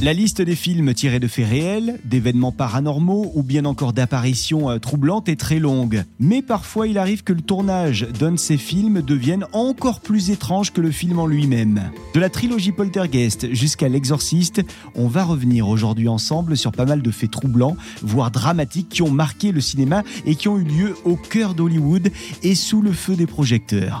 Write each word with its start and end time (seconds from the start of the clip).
La 0.00 0.12
liste 0.12 0.40
des 0.40 0.54
films 0.54 0.94
tirés 0.94 1.18
de 1.18 1.26
faits 1.26 1.48
réels, 1.48 1.98
d'événements 2.04 2.52
paranormaux 2.52 3.32
ou 3.34 3.42
bien 3.42 3.64
encore 3.64 3.92
d'apparitions 3.92 4.70
euh, 4.70 4.78
troublantes 4.78 5.28
est 5.28 5.40
très 5.40 5.58
longue. 5.58 6.04
Mais 6.20 6.40
parfois 6.40 6.86
il 6.86 6.98
arrive 6.98 7.24
que 7.24 7.32
le 7.32 7.40
tournage 7.40 8.06
d'un 8.16 8.30
de 8.30 8.36
ces 8.36 8.58
films 8.58 9.02
devienne 9.02 9.44
encore 9.52 9.98
plus 9.98 10.30
étrange 10.30 10.72
que 10.72 10.80
le 10.80 10.92
film 10.92 11.18
en 11.18 11.26
lui-même. 11.26 11.90
De 12.14 12.20
la 12.20 12.30
trilogie 12.30 12.70
Poltergeist 12.70 13.52
jusqu'à 13.52 13.88
L'Exorciste, 13.88 14.62
on 14.94 15.08
va 15.08 15.24
revenir 15.24 15.68
aujourd'hui 15.68 16.06
ensemble 16.06 16.56
sur 16.56 16.70
pas 16.70 16.86
mal 16.86 17.02
de 17.02 17.10
faits 17.10 17.32
troublants, 17.32 17.76
voire 18.00 18.30
dramatiques 18.30 18.90
qui 18.90 19.02
ont 19.02 19.10
marqué 19.10 19.50
le 19.50 19.60
cinéma 19.60 20.04
et 20.26 20.36
qui 20.36 20.46
ont 20.46 20.58
eu 20.58 20.64
lieu 20.64 20.94
au 21.04 21.16
cœur 21.16 21.54
d'Hollywood 21.54 22.10
et 22.44 22.54
sous 22.54 22.82
le 22.82 22.92
feu 22.92 23.16
des 23.16 23.26
projecteurs. 23.26 24.00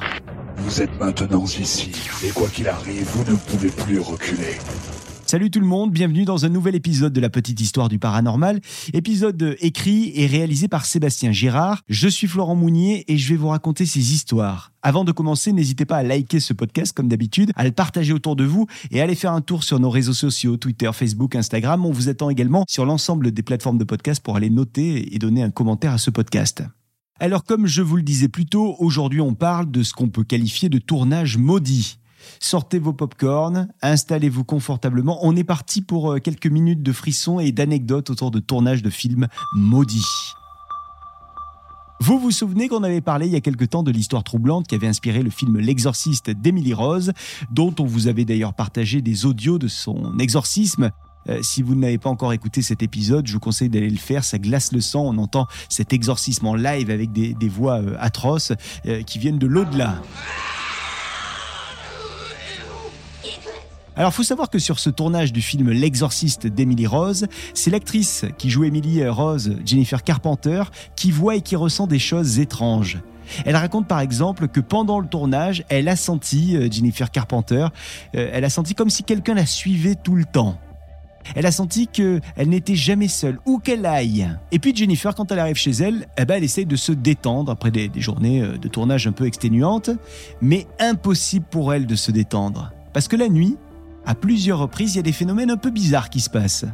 Vous 0.58 0.80
êtes 0.80 0.96
maintenant 1.00 1.44
ici, 1.44 1.90
et 2.24 2.30
quoi 2.30 2.48
qu'il 2.48 2.68
arrive, 2.68 3.04
vous 3.14 3.32
ne 3.32 3.36
pouvez 3.36 3.70
plus 3.70 3.98
reculer. 3.98 4.58
Salut 5.30 5.50
tout 5.50 5.60
le 5.60 5.66
monde, 5.66 5.92
bienvenue 5.92 6.24
dans 6.24 6.46
un 6.46 6.48
nouvel 6.48 6.74
épisode 6.74 7.12
de 7.12 7.20
la 7.20 7.28
petite 7.28 7.60
histoire 7.60 7.90
du 7.90 7.98
paranormal, 7.98 8.62
épisode 8.94 9.58
écrit 9.60 10.10
et 10.14 10.26
réalisé 10.26 10.68
par 10.68 10.86
Sébastien 10.86 11.32
Girard. 11.32 11.82
Je 11.86 12.08
suis 12.08 12.26
Florent 12.26 12.54
Mounier 12.54 13.04
et 13.12 13.18
je 13.18 13.28
vais 13.28 13.36
vous 13.36 13.48
raconter 13.48 13.84
ces 13.84 14.14
histoires. 14.14 14.72
Avant 14.80 15.04
de 15.04 15.12
commencer, 15.12 15.52
n'hésitez 15.52 15.84
pas 15.84 15.98
à 15.98 16.02
liker 16.02 16.40
ce 16.40 16.54
podcast 16.54 16.96
comme 16.96 17.08
d'habitude, 17.08 17.52
à 17.56 17.64
le 17.64 17.72
partager 17.72 18.14
autour 18.14 18.36
de 18.36 18.44
vous 18.44 18.68
et 18.90 19.02
à 19.02 19.04
aller 19.04 19.14
faire 19.14 19.34
un 19.34 19.42
tour 19.42 19.64
sur 19.64 19.78
nos 19.78 19.90
réseaux 19.90 20.14
sociaux, 20.14 20.56
Twitter, 20.56 20.88
Facebook, 20.94 21.36
Instagram. 21.36 21.84
On 21.84 21.92
vous 21.92 22.08
attend 22.08 22.30
également 22.30 22.64
sur 22.66 22.86
l'ensemble 22.86 23.30
des 23.30 23.42
plateformes 23.42 23.76
de 23.76 23.84
podcast 23.84 24.22
pour 24.24 24.34
aller 24.34 24.48
noter 24.48 25.14
et 25.14 25.18
donner 25.18 25.42
un 25.42 25.50
commentaire 25.50 25.92
à 25.92 25.98
ce 25.98 26.08
podcast. 26.08 26.62
Alors 27.20 27.44
comme 27.44 27.66
je 27.66 27.82
vous 27.82 27.96
le 27.96 28.02
disais 28.02 28.28
plus 28.28 28.46
tôt, 28.46 28.76
aujourd'hui 28.78 29.20
on 29.20 29.34
parle 29.34 29.70
de 29.70 29.82
ce 29.82 29.92
qu'on 29.92 30.08
peut 30.08 30.24
qualifier 30.24 30.70
de 30.70 30.78
tournage 30.78 31.36
maudit. 31.36 31.98
Sortez 32.40 32.78
vos 32.78 32.92
pop-corn, 32.92 33.68
installez-vous 33.82 34.44
confortablement. 34.44 35.18
On 35.22 35.36
est 35.36 35.44
parti 35.44 35.82
pour 35.82 36.12
euh, 36.12 36.18
quelques 36.18 36.46
minutes 36.46 36.82
de 36.82 36.92
frissons 36.92 37.40
et 37.40 37.52
d'anecdotes 37.52 38.10
autour 38.10 38.30
de 38.30 38.38
tournage 38.38 38.82
de 38.82 38.90
films 38.90 39.28
maudits. 39.54 40.04
Vous 42.00 42.18
vous 42.20 42.30
souvenez 42.30 42.68
qu'on 42.68 42.84
avait 42.84 43.00
parlé 43.00 43.26
il 43.26 43.32
y 43.32 43.36
a 43.36 43.40
quelque 43.40 43.64
temps 43.64 43.82
de 43.82 43.90
l'histoire 43.90 44.22
troublante 44.22 44.68
qui 44.68 44.76
avait 44.76 44.86
inspiré 44.86 45.22
le 45.22 45.30
film 45.30 45.58
L'exorciste 45.58 46.30
d'Emily 46.30 46.72
Rose, 46.72 47.12
dont 47.50 47.74
on 47.80 47.84
vous 47.84 48.06
avait 48.06 48.24
d'ailleurs 48.24 48.54
partagé 48.54 49.02
des 49.02 49.26
audios 49.26 49.58
de 49.58 49.66
son 49.66 50.16
exorcisme. 50.18 50.90
Euh, 51.28 51.40
si 51.42 51.60
vous 51.60 51.74
n'avez 51.74 51.98
pas 51.98 52.08
encore 52.08 52.32
écouté 52.32 52.62
cet 52.62 52.84
épisode, 52.84 53.26
je 53.26 53.32
vous 53.32 53.40
conseille 53.40 53.68
d'aller 53.68 53.90
le 53.90 53.96
faire. 53.98 54.22
Ça 54.22 54.38
glace 54.38 54.72
le 54.72 54.80
sang. 54.80 55.02
On 55.06 55.18
entend 55.18 55.48
cet 55.68 55.92
exorcisme 55.92 56.46
en 56.46 56.54
live 56.54 56.90
avec 56.90 57.10
des, 57.10 57.48
voix 57.48 57.80
euh, 57.80 57.96
atroces 57.98 58.52
qui 59.06 59.18
viennent 59.18 59.38
de 59.38 59.48
l'au-delà. 59.48 60.00
Alors, 63.98 64.14
faut 64.14 64.22
savoir 64.22 64.48
que 64.48 64.60
sur 64.60 64.78
ce 64.78 64.90
tournage 64.90 65.32
du 65.32 65.42
film 65.42 65.72
L'Exorciste 65.72 66.46
d'Emily 66.46 66.86
Rose, 66.86 67.26
c'est 67.52 67.72
l'actrice 67.72 68.26
qui 68.38 68.48
joue 68.48 68.62
Emily 68.62 69.04
Rose, 69.08 69.56
Jennifer 69.66 70.04
Carpenter, 70.04 70.62
qui 70.94 71.10
voit 71.10 71.34
et 71.34 71.40
qui 71.40 71.56
ressent 71.56 71.88
des 71.88 71.98
choses 71.98 72.38
étranges. 72.38 72.98
Elle 73.44 73.56
raconte 73.56 73.88
par 73.88 73.98
exemple 73.98 74.46
que 74.46 74.60
pendant 74.60 75.00
le 75.00 75.08
tournage, 75.08 75.64
elle 75.68 75.88
a 75.88 75.96
senti, 75.96 76.56
euh, 76.56 76.70
Jennifer 76.70 77.10
Carpenter, 77.10 77.66
euh, 78.14 78.30
elle 78.32 78.44
a 78.44 78.50
senti 78.50 78.76
comme 78.76 78.88
si 78.88 79.02
quelqu'un 79.02 79.34
la 79.34 79.46
suivait 79.46 79.96
tout 79.96 80.14
le 80.14 80.24
temps. 80.24 80.60
Elle 81.34 81.44
a 81.44 81.52
senti 81.52 81.88
qu'elle 81.88 82.22
n'était 82.46 82.76
jamais 82.76 83.08
seule, 83.08 83.40
où 83.46 83.58
qu'elle 83.58 83.84
aille. 83.84 84.30
Et 84.52 84.60
puis 84.60 84.76
Jennifer, 84.76 85.12
quand 85.12 85.32
elle 85.32 85.40
arrive 85.40 85.56
chez 85.56 85.72
elle, 85.72 86.06
eh 86.16 86.24
ben, 86.24 86.36
elle 86.36 86.44
essaye 86.44 86.66
de 86.66 86.76
se 86.76 86.92
détendre 86.92 87.50
après 87.50 87.72
des, 87.72 87.88
des 87.88 88.00
journées 88.00 88.42
euh, 88.42 88.58
de 88.58 88.68
tournage 88.68 89.08
un 89.08 89.12
peu 89.12 89.26
exténuantes, 89.26 89.90
mais 90.40 90.68
impossible 90.78 91.46
pour 91.50 91.74
elle 91.74 91.86
de 91.86 91.96
se 91.96 92.12
détendre. 92.12 92.72
Parce 92.92 93.08
que 93.08 93.16
la 93.16 93.28
nuit, 93.28 93.56
à 94.08 94.14
plusieurs 94.14 94.58
reprises, 94.58 94.94
il 94.94 94.96
y 94.96 95.00
a 95.00 95.02
des 95.02 95.12
phénomènes 95.12 95.50
un 95.50 95.58
peu 95.58 95.68
bizarres 95.68 96.08
qui 96.08 96.20
se 96.20 96.30
passent. 96.30 96.64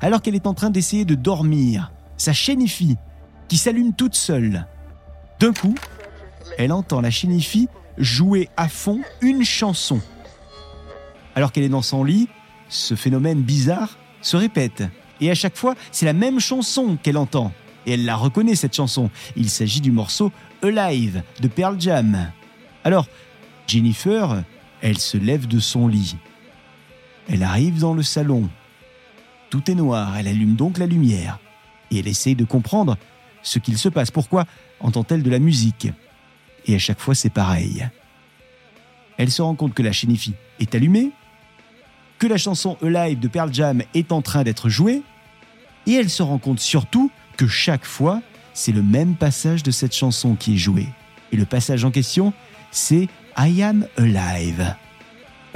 Alors 0.00 0.22
qu'elle 0.22 0.36
est 0.36 0.46
en 0.46 0.54
train 0.54 0.70
d'essayer 0.70 1.04
de 1.04 1.16
dormir, 1.16 1.90
sa 2.16 2.32
chénifie, 2.32 2.96
qui 3.48 3.56
s'allume 3.56 3.94
toute 3.94 4.14
seule. 4.14 4.68
D'un 5.40 5.52
coup, 5.52 5.74
elle 6.56 6.70
entend 6.70 7.00
la 7.00 7.10
chénifie 7.10 7.68
jouer 7.98 8.48
à 8.56 8.68
fond 8.68 9.00
une 9.22 9.44
chanson. 9.44 10.00
Alors 11.34 11.50
qu'elle 11.50 11.64
est 11.64 11.68
dans 11.68 11.82
son 11.82 12.04
lit, 12.04 12.28
ce 12.68 12.94
phénomène 12.94 13.42
bizarre 13.42 13.98
se 14.22 14.36
répète. 14.36 14.84
Et 15.20 15.32
à 15.32 15.34
chaque 15.34 15.56
fois, 15.56 15.74
c'est 15.90 16.06
la 16.06 16.12
même 16.12 16.38
chanson 16.38 16.96
qu'elle 17.02 17.18
entend. 17.18 17.52
Et 17.86 17.94
elle 17.94 18.04
la 18.04 18.14
reconnaît, 18.14 18.54
cette 18.54 18.76
chanson. 18.76 19.10
Il 19.34 19.50
s'agit 19.50 19.80
du 19.80 19.90
morceau 19.90 20.30
Alive 20.62 21.24
de 21.40 21.48
Pearl 21.48 21.74
Jam. 21.80 22.30
Alors, 22.84 23.08
Jennifer, 23.66 24.44
elle 24.80 24.98
se 24.98 25.16
lève 25.16 25.48
de 25.48 25.58
son 25.58 25.88
lit. 25.88 26.14
Elle 27.28 27.42
arrive 27.42 27.78
dans 27.78 27.94
le 27.94 28.02
salon. 28.02 28.48
Tout 29.50 29.70
est 29.70 29.74
noir, 29.74 30.16
elle 30.16 30.28
allume 30.28 30.56
donc 30.56 30.78
la 30.78 30.86
lumière. 30.86 31.38
Et 31.90 31.98
elle 31.98 32.08
essaye 32.08 32.34
de 32.34 32.44
comprendre 32.44 32.96
ce 33.42 33.58
qu'il 33.58 33.78
se 33.78 33.88
passe. 33.88 34.10
Pourquoi 34.10 34.44
entend-elle 34.80 35.22
de 35.22 35.30
la 35.30 35.38
musique? 35.38 35.88
Et 36.66 36.74
à 36.74 36.78
chaque 36.78 37.00
fois, 37.00 37.14
c'est 37.14 37.30
pareil. 37.30 37.86
Elle 39.16 39.30
se 39.30 39.42
rend 39.42 39.54
compte 39.54 39.74
que 39.74 39.82
la 39.82 39.92
chénifie 39.92 40.34
est 40.58 40.74
allumée, 40.74 41.12
que 42.18 42.26
la 42.26 42.38
chanson 42.38 42.76
Alive 42.82 43.20
de 43.20 43.28
Pearl 43.28 43.52
Jam 43.52 43.82
est 43.94 44.12
en 44.12 44.22
train 44.22 44.42
d'être 44.42 44.68
jouée, 44.68 45.02
et 45.86 45.92
elle 45.92 46.10
se 46.10 46.22
rend 46.22 46.38
compte 46.38 46.60
surtout 46.60 47.10
que 47.36 47.46
chaque 47.46 47.84
fois, 47.84 48.22
c'est 48.54 48.72
le 48.72 48.82
même 48.82 49.14
passage 49.14 49.62
de 49.62 49.70
cette 49.70 49.94
chanson 49.94 50.34
qui 50.34 50.54
est 50.54 50.58
joué. 50.58 50.86
Et 51.32 51.36
le 51.36 51.44
passage 51.44 51.84
en 51.84 51.90
question, 51.90 52.32
c'est 52.70 53.08
I 53.36 53.62
Am 53.62 53.86
Alive. 53.96 54.74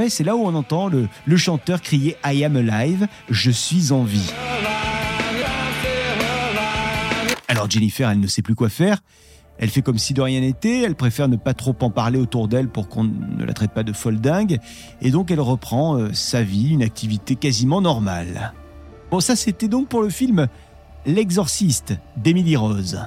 C'est 0.07 0.23
là 0.23 0.37
où 0.37 0.45
on 0.45 0.55
entend 0.55 0.89
le, 0.89 1.09
le 1.27 1.37
chanteur 1.37 1.83
crier 1.83 2.17
I 2.25 2.45
am 2.45 2.55
alive, 2.57 3.09
je 3.31 3.51
suis 3.51 3.91
en 3.91 4.05
vie. 4.05 4.33
Alors 7.49 7.69
Jennifer, 7.69 8.09
elle 8.09 8.21
ne 8.21 8.29
sait 8.29 8.43
plus 8.43 8.55
quoi 8.55 8.69
faire. 8.69 9.01
Elle 9.59 9.71
fait 9.71 9.83
comme 9.83 9.99
si 9.99 10.15
de 10.15 10.23
rien 10.23 10.41
n'était, 10.41 10.83
elle 10.83 10.95
préfère 10.95 11.27
ne 11.27 11.35
pas 11.35 11.53
trop 11.53 11.75
en 11.81 11.91
parler 11.91 12.21
autour 12.21 12.47
d'elle 12.47 12.69
pour 12.69 12.89
qu'on 12.89 13.05
ne 13.05 13.45
la 13.45 13.53
traite 13.53 13.73
pas 13.73 13.83
de 13.83 13.93
folle 13.93 14.21
dingue, 14.21 14.61
et 15.03 15.11
donc 15.11 15.33
elle 15.33 15.41
reprend 15.41 15.97
euh, 15.97 16.13
sa 16.13 16.43
vie, 16.43 16.71
une 16.71 16.85
activité 16.85 17.35
quasiment 17.35 17.81
normale. 17.81 18.55
Bon, 19.11 19.19
ça 19.19 19.35
c'était 19.35 19.67
donc 19.67 19.89
pour 19.89 20.03
le 20.03 20.11
film 20.11 20.47
L'exorciste 21.07 21.95
d'Emily 22.17 22.55
Rose. 22.55 23.01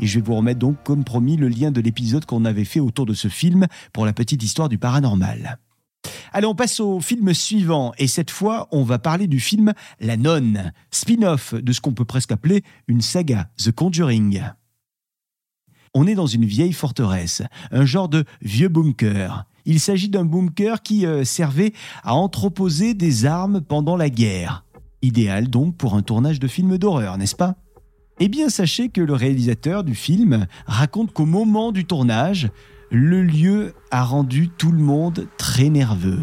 Et 0.00 0.06
je 0.06 0.18
vais 0.18 0.24
vous 0.24 0.34
remettre 0.34 0.58
donc, 0.58 0.76
comme 0.82 1.04
promis, 1.04 1.36
le 1.36 1.48
lien 1.48 1.70
de 1.70 1.80
l'épisode 1.80 2.24
qu'on 2.26 2.44
avait 2.44 2.64
fait 2.64 2.80
autour 2.80 3.06
de 3.06 3.14
ce 3.14 3.28
film 3.28 3.66
pour 3.92 4.04
la 4.04 4.12
petite 4.12 4.42
histoire 4.42 4.68
du 4.68 4.76
paranormal. 4.76 5.58
Allez, 6.36 6.48
on 6.48 6.56
passe 6.56 6.80
au 6.80 6.98
film 6.98 7.32
suivant. 7.32 7.92
Et 7.96 8.08
cette 8.08 8.32
fois, 8.32 8.66
on 8.72 8.82
va 8.82 8.98
parler 8.98 9.28
du 9.28 9.38
film 9.38 9.72
La 10.00 10.16
Nonne, 10.16 10.72
spin-off 10.90 11.54
de 11.54 11.72
ce 11.72 11.80
qu'on 11.80 11.92
peut 11.92 12.04
presque 12.04 12.32
appeler 12.32 12.64
une 12.88 13.02
saga, 13.02 13.50
The 13.56 13.70
Conjuring. 13.70 14.42
On 15.94 16.08
est 16.08 16.16
dans 16.16 16.26
une 16.26 16.44
vieille 16.44 16.72
forteresse, 16.72 17.42
un 17.70 17.84
genre 17.84 18.08
de 18.08 18.24
vieux 18.42 18.66
bunker. 18.66 19.44
Il 19.64 19.78
s'agit 19.78 20.08
d'un 20.08 20.24
bunker 20.24 20.82
qui 20.82 21.06
euh, 21.06 21.22
servait 21.22 21.72
à 22.02 22.16
entreposer 22.16 22.94
des 22.94 23.26
armes 23.26 23.60
pendant 23.60 23.96
la 23.96 24.10
guerre. 24.10 24.64
Idéal 25.02 25.48
donc 25.48 25.76
pour 25.76 25.94
un 25.94 26.02
tournage 26.02 26.40
de 26.40 26.48
film 26.48 26.78
d'horreur, 26.78 27.16
n'est-ce 27.16 27.36
pas? 27.36 27.54
Eh 28.18 28.26
bien, 28.26 28.48
sachez 28.48 28.88
que 28.88 29.00
le 29.00 29.12
réalisateur 29.12 29.84
du 29.84 29.94
film 29.94 30.48
raconte 30.66 31.12
qu'au 31.12 31.26
moment 31.26 31.70
du 31.70 31.84
tournage, 31.84 32.50
le 32.90 33.22
lieu 33.22 33.74
a 33.90 34.04
rendu 34.04 34.48
tout 34.48 34.72
le 34.72 34.78
monde 34.78 35.26
très 35.36 35.68
nerveux. 35.68 36.20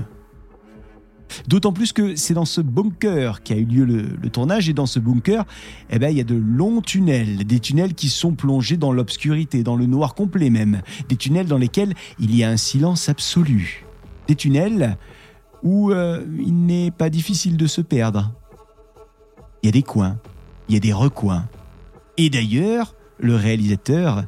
D'autant 1.48 1.72
plus 1.72 1.94
que 1.94 2.16
c'est 2.16 2.34
dans 2.34 2.46
ce 2.46 2.62
bunker 2.62 3.42
qu'a 3.44 3.56
eu 3.56 3.66
lieu 3.66 3.86
le, 3.86 4.30
tournage 4.30 4.70
et 4.70 4.74
dans 4.74 4.86
ce 4.86 5.00
bunker, 5.00 5.46
eh 5.90 6.00
ben, 6.00 6.10
il 6.10 6.18
y 6.18 6.22
a 6.22 6.26
de 6.26 6.36
longs 6.36 6.82
tunnels, 6.82 7.46
des 7.46 7.60
tunnels 7.60 7.94
qui 7.94 8.10
sont 8.10 8.34
plongés 8.34 8.78
dans 8.78 8.92
l'obscurité, 8.92 9.64
dans 9.64 9.76
le 9.76 9.86
noir 9.86 10.14
complet 10.14 10.50
même, 10.50 10.82
des 11.10 11.16
tunnels 11.16 11.48
dans 11.48 11.58
lesquels 11.58 11.94
il 12.20 12.36
y 12.36 12.44
a 12.44 12.50
un 12.50 12.58
silence 12.58 13.10
absolu, 13.10 13.86
des 14.28 14.36
tunnels 14.36 14.98
où 15.64 15.92
euh, 15.92 16.26
il 16.40 16.66
n'est 16.66 16.92
pas 16.92 17.10
difficile 17.10 17.58
de 17.58 17.68
se 17.68 17.82
perdre. 17.82 18.32
Il 19.64 19.68
y 19.68 19.70
a 19.70 19.72
des 19.72 19.84
coins, 19.84 20.18
il 20.68 20.74
y 20.74 20.78
a 20.78 20.82
des 20.82 20.94
recoins. 20.94 21.48
Et 22.18 22.30
d'ailleurs, 22.30 22.96
le 23.20 23.36
réalisateur 23.36 24.26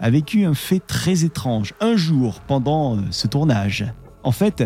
a 0.00 0.10
vécu 0.10 0.44
un 0.44 0.54
fait 0.54 0.80
très 0.80 1.24
étrange 1.24 1.74
un 1.80 1.96
jour 1.96 2.40
pendant 2.40 2.96
euh, 2.96 3.00
ce 3.10 3.26
tournage. 3.26 3.86
En 4.22 4.32
fait, 4.32 4.64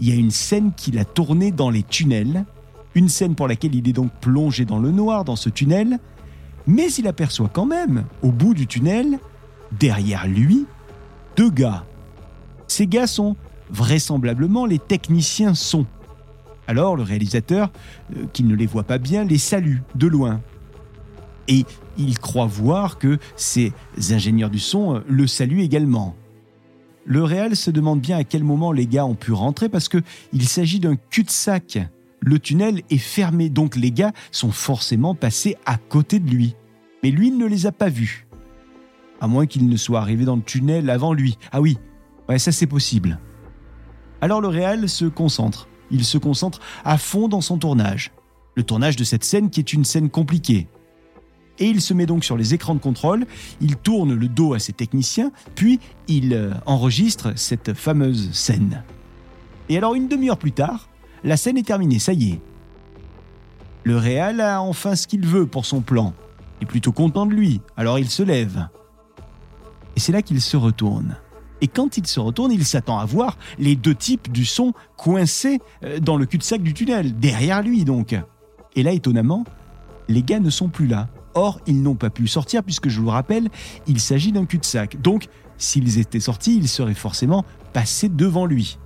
il 0.00 0.08
y 0.08 0.12
a 0.12 0.14
une 0.14 0.30
scène 0.30 0.72
qu'il 0.76 0.98
a 0.98 1.04
tournée 1.04 1.50
dans 1.50 1.70
les 1.70 1.82
tunnels, 1.82 2.44
une 2.94 3.08
scène 3.08 3.34
pour 3.34 3.48
laquelle 3.48 3.74
il 3.74 3.88
est 3.88 3.92
donc 3.92 4.12
plongé 4.20 4.64
dans 4.64 4.78
le 4.78 4.90
noir 4.90 5.24
dans 5.24 5.36
ce 5.36 5.48
tunnel, 5.48 5.98
mais 6.66 6.92
il 6.92 7.08
aperçoit 7.08 7.48
quand 7.50 7.66
même, 7.66 8.04
au 8.22 8.30
bout 8.30 8.54
du 8.54 8.66
tunnel, 8.66 9.18
derrière 9.72 10.26
lui, 10.26 10.66
deux 11.36 11.50
gars. 11.50 11.84
Ces 12.66 12.86
gars 12.86 13.06
sont 13.06 13.36
vraisemblablement 13.70 14.66
les 14.66 14.78
techniciens 14.78 15.54
son. 15.54 15.86
Alors 16.66 16.96
le 16.96 17.02
réalisateur, 17.02 17.70
euh, 18.14 18.26
qui 18.32 18.44
ne 18.44 18.54
les 18.54 18.66
voit 18.66 18.84
pas 18.84 18.98
bien, 18.98 19.24
les 19.24 19.38
salue 19.38 19.78
de 19.94 20.06
loin. 20.06 20.40
Et 21.48 21.64
il 21.98 22.18
croit 22.18 22.46
voir 22.46 22.98
que 22.98 23.18
ses 23.36 23.72
ingénieurs 24.10 24.50
du 24.50 24.58
son 24.58 24.96
euh, 24.96 25.00
le 25.08 25.26
saluent 25.26 25.62
également. 25.62 26.16
Le 27.04 27.22
réel 27.24 27.56
se 27.56 27.70
demande 27.70 28.00
bien 28.00 28.18
à 28.18 28.24
quel 28.24 28.44
moment 28.44 28.70
les 28.70 28.86
gars 28.86 29.06
ont 29.06 29.14
pu 29.14 29.32
rentrer 29.32 29.68
parce 29.68 29.88
que 29.88 29.98
il 30.32 30.46
s'agit 30.46 30.78
d'un 30.78 30.96
cul-de-sac. 30.96 31.78
Le 32.20 32.38
tunnel 32.38 32.82
est 32.90 32.98
fermé, 32.98 33.48
donc 33.48 33.76
les 33.76 33.90
gars 33.90 34.12
sont 34.30 34.50
forcément 34.50 35.14
passés 35.14 35.56
à 35.64 35.76
côté 35.76 36.18
de 36.18 36.30
lui. 36.30 36.54
Mais 37.02 37.10
lui 37.10 37.30
ne 37.30 37.46
les 37.46 37.66
a 37.66 37.72
pas 37.72 37.88
vus. 37.88 38.26
À 39.20 39.26
moins 39.26 39.46
qu'il 39.46 39.68
ne 39.68 39.76
soit 39.76 40.00
arrivé 40.00 40.24
dans 40.24 40.36
le 40.36 40.42
tunnel 40.42 40.90
avant 40.90 41.12
lui. 41.12 41.38
Ah 41.50 41.60
oui, 41.60 41.78
ouais, 42.28 42.38
ça 42.38 42.52
c'est 42.52 42.66
possible. 42.66 43.18
Alors 44.20 44.40
le 44.40 44.48
réel 44.48 44.88
se 44.88 45.06
concentre. 45.06 45.68
Il 45.90 46.04
se 46.04 46.18
concentre 46.18 46.60
à 46.84 46.98
fond 46.98 47.28
dans 47.28 47.40
son 47.40 47.56
tournage. 47.56 48.12
Le 48.54 48.64
tournage 48.64 48.96
de 48.96 49.04
cette 49.04 49.24
scène 49.24 49.48
qui 49.48 49.60
est 49.60 49.72
une 49.72 49.84
scène 49.84 50.10
compliquée. 50.10 50.66
Et 51.60 51.66
il 51.66 51.80
se 51.80 51.94
met 51.94 52.06
donc 52.06 52.24
sur 52.24 52.36
les 52.36 52.54
écrans 52.54 52.74
de 52.74 52.80
contrôle, 52.80 53.26
il 53.60 53.76
tourne 53.76 54.14
le 54.14 54.28
dos 54.28 54.54
à 54.54 54.58
ses 54.58 54.72
techniciens, 54.72 55.32
puis 55.54 55.80
il 56.06 56.32
euh, 56.32 56.52
enregistre 56.66 57.32
cette 57.36 57.74
fameuse 57.74 58.32
scène. 58.32 58.84
Et 59.68 59.76
alors 59.76 59.94
une 59.94 60.08
demi-heure 60.08 60.38
plus 60.38 60.52
tard, 60.52 60.88
la 61.24 61.36
scène 61.36 61.58
est 61.58 61.66
terminée, 61.66 61.98
ça 61.98 62.12
y 62.12 62.30
est. 62.30 62.40
Le 63.84 63.96
réal 63.96 64.40
a 64.40 64.62
enfin 64.62 64.94
ce 64.94 65.06
qu'il 65.06 65.26
veut 65.26 65.46
pour 65.46 65.66
son 65.66 65.80
plan. 65.80 66.14
Il 66.60 66.64
est 66.64 66.66
plutôt 66.66 66.92
content 66.92 67.26
de 67.26 67.34
lui, 67.34 67.60
alors 67.76 67.98
il 67.98 68.08
se 68.08 68.22
lève. 68.22 68.68
Et 69.96 70.00
c'est 70.00 70.12
là 70.12 70.22
qu'il 70.22 70.40
se 70.40 70.56
retourne. 70.56 71.16
Et 71.60 71.66
quand 71.66 71.96
il 71.96 72.06
se 72.06 72.20
retourne, 72.20 72.52
il 72.52 72.64
s'attend 72.64 72.98
à 72.98 73.04
voir 73.04 73.36
les 73.58 73.74
deux 73.74 73.94
types 73.94 74.30
du 74.30 74.44
son 74.44 74.72
coincés 74.96 75.58
euh, 75.82 75.98
dans 75.98 76.16
le 76.16 76.24
cul-de-sac 76.26 76.62
du 76.62 76.72
tunnel, 76.72 77.18
derrière 77.18 77.62
lui 77.62 77.84
donc. 77.84 78.16
Et 78.76 78.82
là, 78.84 78.92
étonnamment, 78.92 79.44
les 80.08 80.22
gars 80.22 80.38
ne 80.38 80.50
sont 80.50 80.68
plus 80.68 80.86
là. 80.86 81.08
Or, 81.38 81.60
ils 81.68 81.82
n'ont 81.82 81.94
pas 81.94 82.10
pu 82.10 82.26
sortir 82.26 82.64
puisque, 82.64 82.88
je 82.88 82.98
vous 82.98 83.06
le 83.06 83.12
rappelle, 83.12 83.48
il 83.86 84.00
s'agit 84.00 84.32
d'un 84.32 84.44
cul-de-sac. 84.44 85.00
Donc, 85.00 85.28
s'ils 85.56 86.00
étaient 86.00 86.18
sortis, 86.18 86.56
ils 86.56 86.68
seraient 86.68 86.94
forcément 86.94 87.44
passés 87.72 88.08
devant 88.08 88.44
lui. 88.44 88.76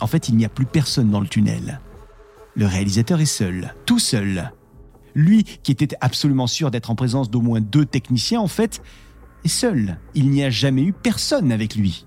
En 0.00 0.08
fait, 0.08 0.28
il 0.28 0.36
n'y 0.36 0.44
a 0.44 0.48
plus 0.48 0.66
personne 0.66 1.10
dans 1.10 1.20
le 1.20 1.28
tunnel. 1.28 1.80
Le 2.56 2.66
réalisateur 2.66 3.20
est 3.20 3.24
seul, 3.24 3.72
tout 3.86 4.00
seul. 4.00 4.52
Lui, 5.14 5.44
qui 5.44 5.70
était 5.70 5.96
absolument 6.00 6.48
sûr 6.48 6.72
d'être 6.72 6.90
en 6.90 6.96
présence 6.96 7.30
d'au 7.30 7.40
moins 7.40 7.60
deux 7.60 7.86
techniciens, 7.86 8.40
en 8.40 8.48
fait, 8.48 8.82
est 9.44 9.48
seul. 9.48 9.96
Il 10.14 10.30
n'y 10.30 10.42
a 10.42 10.50
jamais 10.50 10.82
eu 10.82 10.92
personne 10.92 11.52
avec 11.52 11.76
lui. 11.76 12.04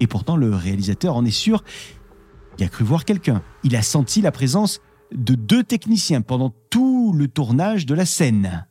Et 0.00 0.08
pourtant, 0.08 0.36
le 0.36 0.52
réalisateur 0.52 1.14
en 1.14 1.24
est 1.24 1.30
sûr, 1.30 1.62
il 2.58 2.64
a 2.64 2.68
cru 2.68 2.82
voir 2.82 3.04
quelqu'un. 3.04 3.40
Il 3.62 3.76
a 3.76 3.82
senti 3.82 4.20
la 4.20 4.32
présence 4.32 4.80
de 5.14 5.34
deux 5.34 5.64
techniciens 5.64 6.22
pendant 6.22 6.52
tout 6.70 7.12
le 7.16 7.28
tournage 7.28 7.86
de 7.86 7.94
la 7.94 8.06
scène. 8.06 8.66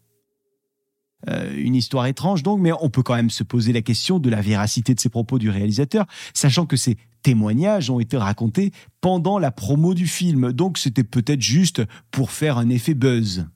Euh, 1.29 1.53
une 1.55 1.75
histoire 1.75 2.05
étrange 2.05 2.43
donc, 2.43 2.59
mais 2.59 2.71
on 2.81 2.89
peut 2.89 3.03
quand 3.03 3.15
même 3.15 3.29
se 3.29 3.43
poser 3.43 3.71
la 3.71 3.81
question 3.81 4.19
de 4.19 4.29
la 4.29 4.41
véracité 4.41 4.93
de 4.93 4.99
ces 4.99 5.09
propos 5.09 5.39
du 5.39 5.49
réalisateur, 5.49 6.05
sachant 6.33 6.65
que 6.65 6.75
ces 6.75 6.97
témoignages 7.21 7.89
ont 7.89 8.01
été 8.01 8.17
racontés 8.17 8.71
pendant 8.99 9.39
la 9.39 9.51
promo 9.51 9.93
du 9.93 10.07
film, 10.07 10.51
donc 10.51 10.77
c'était 10.77 11.05
peut-être 11.05 11.41
juste 11.41 11.81
pour 12.11 12.31
faire 12.31 12.57
un 12.57 12.69
effet 12.69 12.93
buzz. 12.93 13.47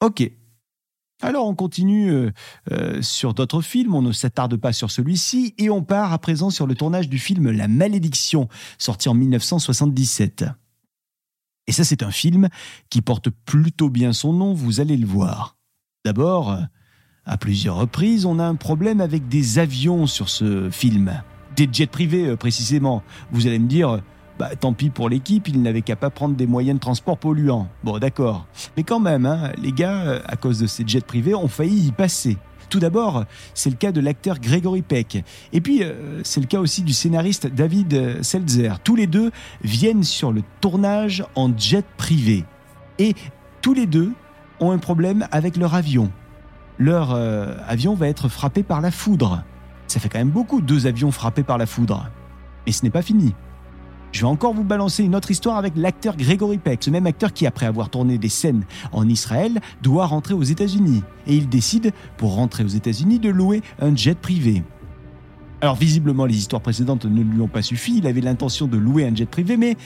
Ok. 0.00 0.28
Alors 1.20 1.46
on 1.46 1.54
continue 1.54 2.10
euh, 2.10 2.30
euh, 2.70 3.02
sur 3.02 3.34
d'autres 3.34 3.60
films, 3.60 3.94
on 3.94 4.02
ne 4.02 4.12
s'attarde 4.12 4.56
pas 4.56 4.72
sur 4.72 4.90
celui-ci, 4.90 5.54
et 5.58 5.70
on 5.70 5.82
part 5.82 6.12
à 6.12 6.18
présent 6.18 6.50
sur 6.50 6.66
le 6.66 6.74
tournage 6.74 7.08
du 7.08 7.18
film 7.18 7.50
La 7.50 7.68
Malédiction, 7.68 8.48
sorti 8.78 9.08
en 9.08 9.14
1977. 9.14 10.46
Et 11.68 11.72
ça, 11.72 11.84
c'est 11.84 12.02
un 12.02 12.10
film 12.10 12.48
qui 12.90 13.02
porte 13.02 13.28
plutôt 13.28 13.90
bien 13.90 14.12
son 14.12 14.32
nom, 14.32 14.54
vous 14.54 14.80
allez 14.80 14.96
le 14.96 15.06
voir. 15.06 15.56
D'abord, 16.04 16.58
à 17.26 17.36
plusieurs 17.36 17.76
reprises, 17.76 18.24
on 18.24 18.38
a 18.38 18.44
un 18.44 18.54
problème 18.54 19.02
avec 19.02 19.28
des 19.28 19.58
avions 19.58 20.06
sur 20.06 20.30
ce 20.30 20.70
film. 20.70 21.22
Des 21.56 21.68
jets 21.70 21.86
privés, 21.86 22.28
euh, 22.28 22.36
précisément. 22.36 23.02
Vous 23.32 23.46
allez 23.46 23.58
me 23.58 23.68
dire, 23.68 24.00
bah, 24.38 24.56
tant 24.56 24.72
pis 24.72 24.88
pour 24.88 25.10
l'équipe, 25.10 25.46
ils 25.46 25.60
n'avaient 25.60 25.82
qu'à 25.82 25.96
pas 25.96 26.08
prendre 26.08 26.36
des 26.36 26.46
moyens 26.46 26.76
de 26.76 26.80
transport 26.80 27.18
polluants. 27.18 27.68
Bon, 27.84 27.98
d'accord. 27.98 28.46
Mais 28.78 28.82
quand 28.82 29.00
même, 29.00 29.26
hein, 29.26 29.52
les 29.58 29.72
gars, 29.72 30.00
euh, 30.06 30.20
à 30.24 30.36
cause 30.36 30.58
de 30.60 30.66
ces 30.66 30.84
jets 30.86 31.02
privés, 31.02 31.34
ont 31.34 31.48
failli 31.48 31.88
y 31.88 31.92
passer. 31.92 32.38
Tout 32.68 32.80
d'abord, 32.80 33.24
c'est 33.54 33.70
le 33.70 33.76
cas 33.76 33.92
de 33.92 34.00
l'acteur 34.00 34.38
Gregory 34.38 34.82
Peck. 34.82 35.24
Et 35.52 35.60
puis, 35.60 35.82
euh, 35.82 36.20
c'est 36.22 36.40
le 36.40 36.46
cas 36.46 36.60
aussi 36.60 36.82
du 36.82 36.92
scénariste 36.92 37.46
David 37.46 38.22
Seltzer. 38.22 38.74
Tous 38.84 38.96
les 38.96 39.06
deux 39.06 39.30
viennent 39.62 40.04
sur 40.04 40.32
le 40.32 40.42
tournage 40.60 41.24
en 41.34 41.50
jet 41.56 41.84
privé. 41.96 42.44
Et 42.98 43.14
tous 43.62 43.74
les 43.74 43.86
deux 43.86 44.12
ont 44.60 44.70
un 44.70 44.78
problème 44.78 45.26
avec 45.30 45.56
leur 45.56 45.74
avion. 45.74 46.10
Leur 46.78 47.12
euh, 47.12 47.54
avion 47.66 47.94
va 47.94 48.08
être 48.08 48.28
frappé 48.28 48.62
par 48.62 48.80
la 48.80 48.90
foudre. 48.90 49.42
Ça 49.86 50.00
fait 50.00 50.08
quand 50.08 50.18
même 50.18 50.30
beaucoup, 50.30 50.60
deux 50.60 50.86
avions 50.86 51.10
frappés 51.10 51.42
par 51.42 51.58
la 51.58 51.66
foudre. 51.66 52.10
Et 52.66 52.72
ce 52.72 52.84
n'est 52.84 52.90
pas 52.90 53.02
fini. 53.02 53.34
Je 54.12 54.20
vais 54.20 54.26
encore 54.26 54.54
vous 54.54 54.64
balancer 54.64 55.04
une 55.04 55.14
autre 55.14 55.30
histoire 55.30 55.56
avec 55.56 55.74
l'acteur 55.76 56.16
Gregory 56.16 56.58
Peck, 56.58 56.82
ce 56.82 56.90
même 56.90 57.06
acteur 57.06 57.32
qui, 57.32 57.46
après 57.46 57.66
avoir 57.66 57.90
tourné 57.90 58.18
des 58.18 58.28
scènes 58.28 58.64
en 58.92 59.08
Israël, 59.08 59.60
doit 59.82 60.06
rentrer 60.06 60.34
aux 60.34 60.42
États-Unis. 60.42 61.02
Et 61.26 61.36
il 61.36 61.48
décide, 61.48 61.92
pour 62.16 62.34
rentrer 62.34 62.64
aux 62.64 62.68
États-Unis, 62.68 63.18
de 63.18 63.28
louer 63.28 63.62
un 63.80 63.94
jet 63.94 64.18
privé. 64.18 64.62
Alors 65.60 65.76
visiblement, 65.76 66.24
les 66.24 66.36
histoires 66.36 66.62
précédentes 66.62 67.04
ne 67.04 67.22
lui 67.22 67.40
ont 67.40 67.48
pas 67.48 67.62
suffi, 67.62 67.98
il 67.98 68.06
avait 68.06 68.20
l'intention 68.20 68.66
de 68.66 68.78
louer 68.78 69.06
un 69.06 69.14
jet 69.14 69.26
privé, 69.26 69.56
mais 69.56 69.76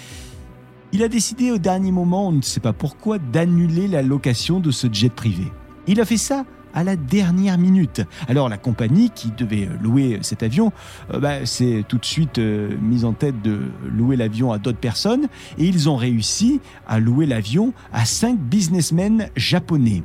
il 0.93 1.03
a 1.03 1.09
décidé 1.09 1.51
au 1.51 1.59
dernier 1.59 1.91
moment, 1.91 2.29
on 2.29 2.33
ne 2.33 2.43
sait 2.43 2.61
pas 2.61 2.75
pourquoi, 2.75 3.19
d'annuler 3.19 3.89
la 3.89 4.03
location 4.03 4.61
de 4.61 4.71
ce 4.71 4.87
jet 4.93 5.09
privé. 5.09 5.51
Il 5.87 6.01
a 6.01 6.05
fait 6.05 6.19
ça 6.19 6.45
à 6.75 6.85
la 6.85 6.97
dernière 6.97 7.59
minute. 7.59 8.03
Alors 8.29 8.49
la 8.49 8.59
compagnie 8.59 9.11
qui 9.11 9.31
devait 9.31 9.69
louer 9.81 10.19
cet 10.23 10.43
avion 10.43 10.73
euh, 11.13 11.19
bah, 11.19 11.47
s'est 11.47 11.85
tout 11.89 11.99
de 11.99 12.05
suite 12.05 12.39
euh, 12.39 12.77
mise 12.81 13.05
en 13.05 13.13
tête 13.13 13.41
de 13.43 13.61
louer 13.91 14.17
l'avion 14.17 14.53
à 14.53 14.59
d'autres 14.59 14.79
personnes 14.79 15.29
et 15.59 15.67
ils 15.67 15.89
ont 15.89 15.97
réussi 15.97 16.61
à 16.87 16.99
louer 16.99 17.27
l'avion 17.27 17.73
à 17.93 18.05
cinq 18.05 18.39
businessmen 18.39 19.29
japonais. 19.37 20.03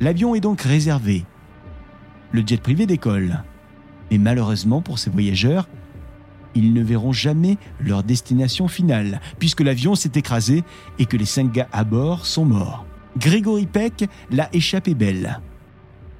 L'avion 0.00 0.34
est 0.34 0.40
donc 0.40 0.60
réservé. 0.60 1.24
Le 2.32 2.42
jet 2.46 2.60
privé 2.60 2.86
décolle. 2.86 3.42
Mais 4.10 4.18
malheureusement 4.18 4.80
pour 4.80 4.98
ces 4.98 5.10
voyageurs, 5.10 5.68
ils 6.54 6.72
ne 6.72 6.82
verront 6.82 7.12
jamais 7.12 7.56
leur 7.80 8.02
destination 8.02 8.68
finale, 8.68 9.20
puisque 9.38 9.60
l'avion 9.60 9.94
s'est 9.94 10.12
écrasé 10.14 10.64
et 10.98 11.06
que 11.06 11.16
les 11.16 11.26
cinq 11.26 11.52
gars 11.52 11.68
à 11.72 11.84
bord 11.84 12.26
sont 12.26 12.44
morts. 12.44 12.86
Grégory 13.18 13.66
Peck 13.66 14.08
l'a 14.30 14.48
échappé 14.52 14.94
belle. 14.94 15.40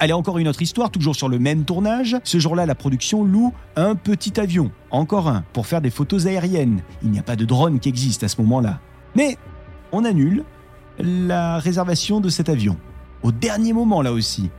Allez, 0.01 0.13
encore 0.13 0.39
une 0.39 0.47
autre 0.47 0.63
histoire, 0.63 0.91
toujours 0.91 1.17
sur 1.17 1.29
le 1.29 1.41
même 1.41 1.65
tournage. 1.65 2.17
Ce 2.23 2.39
jour-là, 2.39 2.67
la 2.67 2.77
production 2.77 3.25
loue 3.25 3.53
un 3.75 3.97
petit 3.97 4.39
avion, 4.39 4.71
encore 4.93 5.29
un, 5.29 5.43
pour 5.53 5.67
faire 5.67 5.81
des 5.81 5.91
photos 5.91 6.27
aériennes. 6.27 6.83
Il 7.03 7.11
n'y 7.11 7.19
a 7.19 7.23
pas 7.25 7.35
de 7.35 7.45
drone 7.45 7.81
qui 7.81 7.89
existe 7.89 8.23
à 8.23 8.29
ce 8.29 8.41
moment-là. 8.43 8.79
Mais 9.17 9.37
on 9.91 10.05
annule 10.05 10.45
la 11.01 11.59
réservation 11.59 12.21
de 12.21 12.29
cet 12.29 12.49
avion. 12.49 12.77
Au 13.25 13.33
dernier 13.33 13.73
moment, 13.73 14.01
là 14.01 14.13
aussi. 14.13 14.51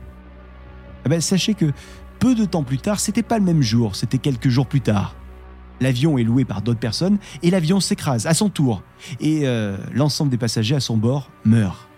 Eh 1.06 1.08
ben, 1.08 1.22
sachez 1.22 1.54
que 1.54 1.72
peu 2.18 2.34
de 2.34 2.44
temps 2.44 2.62
plus 2.62 2.78
tard, 2.78 3.00
c'était 3.00 3.22
pas 3.22 3.38
le 3.38 3.44
même 3.44 3.62
jour, 3.62 3.96
c'était 3.96 4.18
quelques 4.18 4.50
jours 4.50 4.66
plus 4.66 4.82
tard. 4.82 5.16
L'avion 5.80 6.18
est 6.18 6.24
loué 6.24 6.44
par 6.44 6.60
d'autres 6.60 6.80
personnes 6.80 7.16
et 7.42 7.50
l'avion 7.50 7.80
s'écrase 7.80 8.26
à 8.26 8.34
son 8.34 8.50
tour. 8.50 8.82
Et 9.20 9.40
euh, 9.44 9.78
l'ensemble 9.94 10.30
des 10.30 10.36
passagers 10.36 10.74
à 10.74 10.80
son 10.80 10.98
bord 10.98 11.30
meurent. 11.46 11.89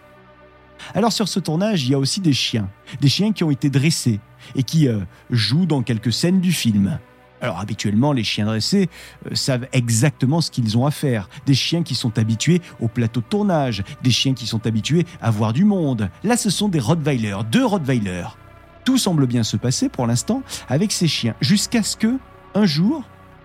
Alors 0.94 1.12
sur 1.12 1.28
ce 1.28 1.40
tournage, 1.40 1.84
il 1.84 1.90
y 1.90 1.94
a 1.94 1.98
aussi 1.98 2.20
des 2.20 2.32
chiens, 2.32 2.68
des 3.00 3.08
chiens 3.08 3.32
qui 3.32 3.44
ont 3.44 3.50
été 3.50 3.70
dressés 3.70 4.20
et 4.54 4.62
qui 4.62 4.88
euh, 4.88 5.00
jouent 5.30 5.66
dans 5.66 5.82
quelques 5.82 6.12
scènes 6.12 6.40
du 6.40 6.52
film. 6.52 6.98
Alors 7.40 7.58
habituellement, 7.58 8.12
les 8.12 8.22
chiens 8.22 8.46
dressés 8.46 8.88
euh, 9.26 9.34
savent 9.34 9.66
exactement 9.72 10.40
ce 10.40 10.50
qu'ils 10.50 10.78
ont 10.78 10.86
à 10.86 10.92
faire. 10.92 11.28
Des 11.44 11.54
chiens 11.54 11.82
qui 11.82 11.96
sont 11.96 12.16
habitués 12.18 12.62
au 12.80 12.88
plateau 12.88 13.20
de 13.20 13.26
tournage, 13.26 13.82
des 14.02 14.12
chiens 14.12 14.32
qui 14.32 14.46
sont 14.46 14.66
habitués 14.66 15.04
à 15.20 15.30
voir 15.30 15.52
du 15.52 15.64
monde. 15.64 16.08
Là, 16.22 16.36
ce 16.36 16.50
sont 16.50 16.68
des 16.68 16.78
Rottweilers, 16.78 17.44
deux 17.50 17.64
Rottweilers. 17.64 18.36
Tout 18.84 18.98
semble 18.98 19.26
bien 19.26 19.42
se 19.42 19.56
passer 19.56 19.88
pour 19.88 20.06
l'instant 20.06 20.42
avec 20.68 20.92
ces 20.92 21.08
chiens, 21.08 21.34
jusqu'à 21.40 21.82
ce 21.82 21.96
que, 21.96 22.18
un 22.54 22.66
jour, 22.66 23.04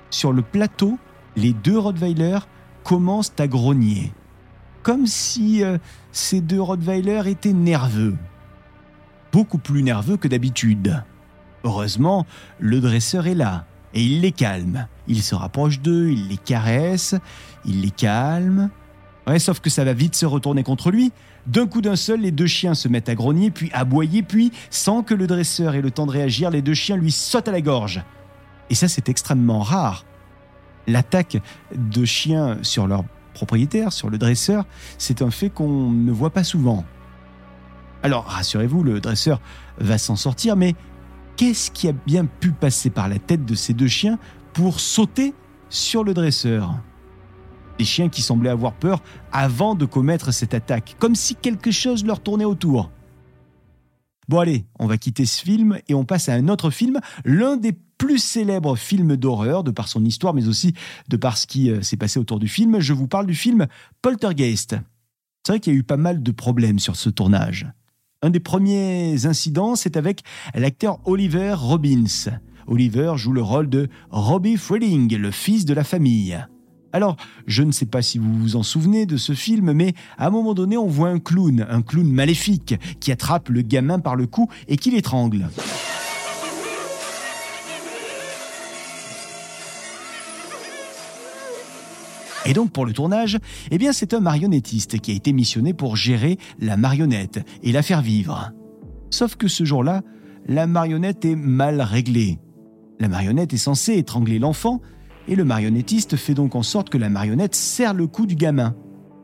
sur 0.10 0.32
le 0.32 0.41
plateau, 0.41 1.00
les 1.36 1.53
deux 1.53 1.77
Rottweilers 1.77 2.48
commencent 2.84 3.34
à 3.39 3.48
grogner 3.48 4.12
comme 4.88 5.06
si 5.06 5.65
euh, 5.65 5.77
ces 6.13 6.39
deux 6.39 6.62
Rottweilers 6.62 7.29
étaient 7.29 7.51
nerveux. 7.51 8.15
Beaucoup 9.34 9.58
plus 9.58 9.84
nerveux 9.84 10.15
que 10.15 10.29
d'habitude. 10.29 11.03
Heureusement, 11.65 12.25
le 12.58 12.79
dresseur 12.79 13.27
est 13.27 13.36
là 13.36 13.65
et 13.94 14.01
il 14.01 14.22
les 14.22 14.32
calme. 14.32 14.88
Il 15.10 15.22
se 15.22 15.36
rapproche 15.36 15.82
d'eux, 15.82 16.12
il 16.12 16.29
les 16.29 16.38
caresse, 16.38 17.15
il 17.65 17.82
les 17.82 17.91
calme. 17.91 18.70
Ouais, 19.27 19.39
sauf 19.39 19.60
que 19.60 19.70
ça 19.70 19.84
va 19.84 19.91
vite 19.91 20.15
se 20.15 20.25
retourner 20.25 20.63
contre 20.63 20.89
lui. 20.89 21.12
D'un 21.48 21.67
coup 21.67 21.82
d'un 21.82 21.98
seul, 21.98 22.22
les 22.22 22.32
deux 22.32 22.48
chiens 22.48 22.74
se 22.74 22.88
mettent 22.88 23.10
à 23.10 23.15
grogner, 23.15 23.51
puis 23.51 23.70
à 23.74 23.79
aboyer, 23.79 24.24
puis, 24.24 24.53
sans 24.70 25.03
que 25.03 25.13
le 25.13 25.27
dresseur 25.27 25.75
ait 25.75 25.82
le 25.82 25.91
temps 25.91 26.06
de 26.06 26.12
réagir, 26.12 26.50
les 26.50 26.62
deux 26.62 26.74
chiens 26.74 26.96
lui 26.96 27.12
sautent 27.12 27.50
à 27.50 27.51
la 27.51 27.60
gorge. 27.60 28.01
Et 28.70 28.75
ça, 28.75 28.88
c'est 28.88 29.10
extrêmement 29.10 29.60
rare. 29.60 30.06
L'attaque 30.88 31.39
de 31.75 32.06
chiens 32.06 32.60
sur 32.62 32.88
leur 32.88 33.03
propriétaire, 33.38 33.94
sur 33.94 34.10
le 34.10 34.17
dresseur, 34.17 34.65
c'est 34.98 35.22
un 35.22 35.29
fait 35.29 35.51
qu'on 35.51 35.91
ne 35.91 36.12
voit 36.12 36.32
pas 36.32 36.44
souvent. 36.44 36.84
Alors 38.01 38.25
rassurez-vous, 38.25 38.84
le 38.84 39.00
dresseur 39.00 39.39
va 39.79 40.00
s'en 40.00 40.15
sortir, 40.15 40.56
mais 40.56 40.74
qu'est-ce 41.36 41.70
qui 41.70 41.88
a 41.88 41.94
bien 41.94 42.25
pu 42.25 42.51
passer 42.51 42.89
par 42.89 43.08
la 43.08 43.20
tête 43.20 43.46
de 43.46 43.53
ces 43.53 43.74
deux 43.74 43.88
chiens 43.88 44.17
pour 44.53 44.79
sauter 44.79 45.36
sur 45.70 46.03
le 46.03 46.15
dresseur? 46.15 46.75
Des 47.77 47.86
chiens 47.86 48.10
qui 48.10 48.24
semblaient 48.24 48.50
avoir 48.50 48.74
peur 48.74 49.03
avant 49.32 49.75
de 49.75 49.86
commettre 49.86 50.34
cette 50.34 50.56
attaque, 50.56 50.96
comme 50.98 51.13
si 51.13 51.36
quelque 51.36 51.70
chose 51.70 52.03
leur 52.03 52.20
tournait 52.20 52.46
autour. 52.46 52.89
Bon 54.27 54.39
allez, 54.39 54.65
on 54.77 54.88
va 54.88 54.98
quitter 54.98 55.25
ce 55.25 55.41
film 55.41 55.79
et 55.88 55.93
on 55.93 56.03
passe 56.03 56.27
à 56.27 56.34
un 56.34 56.50
autre 56.50 56.69
film, 56.69 57.00
l'un 57.24 57.55
des 57.55 57.72
plus 57.98 58.19
célèbres 58.19 58.75
films 58.75 59.15
d'horreur, 59.15 59.63
de 59.63 59.72
par 59.72 59.88
son 59.88 60.03
histoire, 60.03 60.34
mais 60.34 60.48
aussi 60.48 60.74
de 61.07 61.15
par 61.15 61.38
ce 61.38 61.48
qui 61.48 61.72
euh, 61.72 61.81
s'est 61.81 61.98
passé 61.98 62.19
autour 62.19 62.39
du 62.39 62.48
film. 62.48 62.79
Je 62.79 62.93
vous 62.93 63.07
parle 63.07 63.25
du 63.25 63.36
film 63.36 63.67
Poltergeist. 64.01 64.75
C'est 65.46 65.53
vrai 65.53 65.60
qu'il 65.62 65.74
y 65.74 65.75
a 65.77 65.79
eu 65.79 65.84
pas 65.84 65.98
mal 65.98 66.22
de 66.22 66.31
problèmes 66.31 66.79
sur 66.79 66.98
ce 66.98 67.10
tournage. 67.10 67.67
Un 68.22 68.29
des 68.29 68.41
premiers 68.41 69.25
incidents, 69.25 69.75
c'est 69.75 69.96
avec 69.96 70.24
l'acteur 70.53 71.00
Oliver 71.05 71.53
Robbins. 71.53 72.39
Oliver 72.67 73.13
joue 73.15 73.31
le 73.31 73.41
rôle 73.41 73.69
de 73.69 73.88
Robbie 74.10 74.57
Freeling, 74.57 75.15
le 75.15 75.31
fils 75.31 75.63
de 75.63 75.74
la 75.74 75.86
famille. 75.86 76.38
Alors, 76.94 77.17
je 77.48 77.63
ne 77.63 77.72
sais 77.72 77.86
pas 77.86 78.01
si 78.01 78.17
vous 78.17 78.34
vous 78.34 78.56
en 78.56 78.63
souvenez 78.63 79.06
de 79.06 79.17
ce 79.17 79.34
film, 79.34 79.74
mais 79.74 79.94
à 80.17 80.27
un 80.27 80.29
moment 80.29 80.53
donné, 80.53 80.77
on 80.77 80.88
voit 80.88 81.10
un 81.10 81.20
clown, 81.20 81.65
un 81.70 81.82
clown 81.82 82.10
maléfique, 82.10 82.75
qui 83.00 83.12
attrape 83.12 83.50
le 83.50 83.62
gamin 83.62 84.00
par 84.00 84.15
le 84.15 84.25
cou 84.25 84.48
et 84.67 84.77
qui 84.77 84.91
l'étrangle. 84.91 85.50
Et 92.46 92.53
donc 92.53 92.72
pour 92.72 92.86
le 92.86 92.94
tournage, 92.94 93.38
eh 93.72 93.77
bien 93.77 93.91
c'est 93.91 94.13
un 94.13 94.22
marionnettiste 94.22 95.00
qui 95.00 95.12
a 95.12 95.15
été 95.15 95.34
missionné 95.34 95.74
pour 95.74 95.98
gérer 95.98 96.38
la 96.60 96.77
marionnette 96.77 97.46
et 97.62 97.74
la 97.74 97.82
faire 97.84 98.01
vivre. 98.01 98.53
Sauf 99.10 99.36
que 99.36 99.50
ce 99.50 99.65
jour-là, 99.65 100.01
la 100.46 100.65
marionnette 100.65 101.25
est 101.25 101.36
mal 101.36 101.82
réglée. 101.82 102.39
La 103.01 103.10
marionnette 103.10 103.51
est 103.51 103.58
censée 103.58 103.96
étrangler 103.98 104.39
l'enfant, 104.39 104.82
et 105.27 105.36
le 105.36 105.43
marionnettiste 105.43 106.15
fait 106.15 106.34
donc 106.34 106.55
en 106.55 106.63
sorte 106.63 106.89
que 106.89 106.98
la 106.98 107.10
marionnette 107.10 107.55
serre 107.55 107.93
le 107.93 108.07
cou 108.07 108.25
du 108.25 108.36
gamin. 108.36 108.75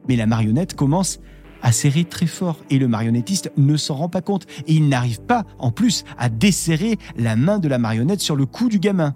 Mais 0.08 0.16
la 0.16 0.26
marionnette 0.26 0.76
commence 0.76 1.20
à 1.62 1.72
serrer 1.72 2.04
très 2.04 2.28
fort 2.28 2.58
et 2.70 2.78
le 2.78 2.88
marionnettiste 2.88 3.52
ne 3.56 3.78
s'en 3.78 3.96
rend 3.96 4.10
pas 4.10 4.22
compte 4.22 4.46
et 4.68 4.74
il 4.74 4.90
n'arrive 4.90 5.22
pas 5.22 5.46
en 5.60 5.72
plus 5.72 6.04
à 6.18 6.30
desserrer 6.30 6.98
la 7.18 7.36
main 7.36 7.58
de 7.58 7.68
la 7.68 7.78
marionnette 7.78 8.20
sur 8.20 8.36
le 8.36 8.46
cou 8.46 8.68
du 8.68 8.80
gamin. 8.80 9.16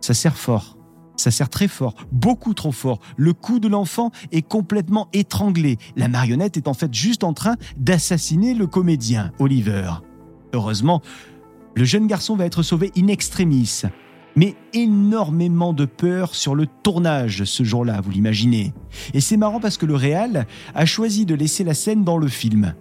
Ça 0.00 0.14
serre 0.14 0.36
fort. 0.36 0.78
Ça 1.16 1.30
serre 1.30 1.48
très 1.48 1.68
fort, 1.68 1.94
beaucoup 2.10 2.54
trop 2.54 2.72
fort. 2.72 3.00
Le 3.16 3.32
cou 3.32 3.60
de 3.60 3.68
l'enfant 3.68 4.10
est 4.32 4.42
complètement 4.42 5.08
étranglé. 5.12 5.78
La 5.96 6.08
marionnette 6.08 6.56
est 6.56 6.66
en 6.66 6.74
fait 6.74 6.92
juste 6.92 7.22
en 7.22 7.32
train 7.32 7.56
d'assassiner 7.76 8.54
le 8.54 8.66
comédien, 8.66 9.30
Oliver. 9.38 9.90
Heureusement, 10.52 11.02
le 11.76 11.84
jeune 11.84 12.06
garçon 12.06 12.36
va 12.36 12.46
être 12.46 12.62
sauvé 12.62 12.92
in 12.96 13.08
extremis 13.08 13.82
mais 14.36 14.54
énormément 14.72 15.72
de 15.72 15.84
peur 15.84 16.34
sur 16.34 16.54
le 16.54 16.66
tournage 16.82 17.44
ce 17.44 17.62
jour-là, 17.64 18.00
vous 18.00 18.10
l'imaginez. 18.10 18.72
Et 19.12 19.20
c'est 19.20 19.36
marrant 19.36 19.60
parce 19.60 19.78
que 19.78 19.86
le 19.86 19.94
réal 19.94 20.46
a 20.74 20.86
choisi 20.86 21.26
de 21.26 21.34
laisser 21.34 21.64
la 21.64 21.74
scène 21.74 22.04
dans 22.04 22.18
le 22.18 22.28
film. 22.28 22.74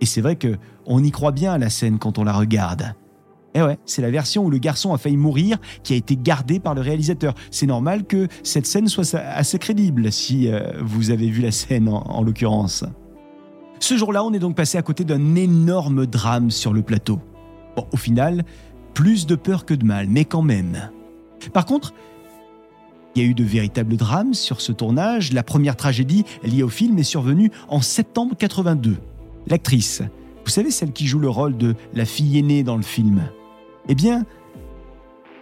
Et 0.00 0.06
c'est 0.06 0.20
vrai 0.20 0.36
que 0.36 0.56
on 0.84 1.02
y 1.02 1.10
croit 1.10 1.32
bien 1.32 1.52
à 1.52 1.58
la 1.58 1.70
scène 1.70 1.98
quand 1.98 2.18
on 2.18 2.24
la 2.24 2.32
regarde. 2.32 2.94
Eh 3.54 3.62
ouais, 3.62 3.78
c'est 3.86 4.02
la 4.02 4.10
version 4.10 4.44
où 4.44 4.50
le 4.50 4.58
garçon 4.58 4.92
a 4.92 4.98
failli 4.98 5.16
mourir 5.16 5.56
qui 5.82 5.94
a 5.94 5.96
été 5.96 6.14
gardée 6.14 6.60
par 6.60 6.74
le 6.74 6.82
réalisateur. 6.82 7.34
C'est 7.50 7.66
normal 7.66 8.04
que 8.04 8.28
cette 8.42 8.66
scène 8.66 8.86
soit 8.86 9.14
assez 9.14 9.58
crédible 9.58 10.12
si 10.12 10.48
euh, 10.48 10.72
vous 10.82 11.10
avez 11.10 11.30
vu 11.30 11.40
la 11.40 11.52
scène 11.52 11.88
en, 11.88 12.02
en 12.02 12.22
l'occurrence. 12.22 12.84
Ce 13.80 13.96
jour-là, 13.96 14.24
on 14.24 14.32
est 14.34 14.38
donc 14.38 14.56
passé 14.56 14.76
à 14.76 14.82
côté 14.82 15.04
d'un 15.04 15.34
énorme 15.36 16.06
drame 16.06 16.50
sur 16.50 16.74
le 16.74 16.82
plateau. 16.82 17.18
Bon, 17.76 17.86
au 17.92 17.96
final, 17.96 18.44
plus 18.92 19.26
de 19.26 19.36
peur 19.36 19.64
que 19.64 19.74
de 19.74 19.84
mal, 19.84 20.06
mais 20.08 20.24
quand 20.24 20.42
même. 20.42 20.90
Par 21.52 21.66
contre, 21.66 21.92
il 23.14 23.22
y 23.22 23.24
a 23.24 23.28
eu 23.28 23.34
de 23.34 23.44
véritables 23.44 23.96
drames 23.96 24.34
sur 24.34 24.60
ce 24.60 24.72
tournage. 24.72 25.32
La 25.32 25.42
première 25.42 25.76
tragédie 25.76 26.24
liée 26.42 26.62
au 26.62 26.68
film 26.68 26.98
est 26.98 27.02
survenue 27.02 27.50
en 27.68 27.80
septembre 27.80 28.36
82. 28.36 28.98
L'actrice, 29.46 30.02
vous 30.44 30.50
savez 30.50 30.70
celle 30.70 30.92
qui 30.92 31.06
joue 31.06 31.18
le 31.18 31.30
rôle 31.30 31.56
de 31.56 31.74
la 31.94 32.04
fille 32.04 32.38
aînée 32.38 32.62
dans 32.62 32.76
le 32.76 32.82
film 32.82 33.22
Eh 33.88 33.94
bien, 33.94 34.26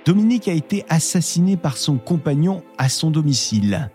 Dominique 0.05 0.47
a 0.47 0.53
été 0.53 0.85
assassinée 0.89 1.57
par 1.57 1.77
son 1.77 1.99
compagnon 1.99 2.63
à 2.79 2.89
son 2.89 3.11
domicile. 3.11 3.91